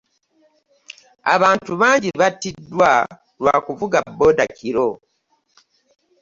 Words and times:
Abantu 1.35 1.71
bangi 1.81 2.09
battiddwa 2.19 2.91
lwa 3.39 3.55
kuvuga 3.65 3.97
booda 4.17 4.43
ekiro. 4.49 4.87